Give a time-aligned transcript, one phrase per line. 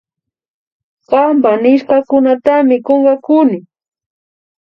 [1.09, 3.57] Kanpa nishkakunatami kunkakuni